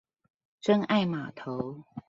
[0.59, 1.83] 真愛碼頭